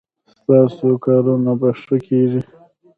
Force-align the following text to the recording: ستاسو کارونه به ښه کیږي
ستاسو 0.39 0.89
کارونه 1.05 1.51
به 1.59 1.69
ښه 1.81 1.97
کیږي 2.07 2.41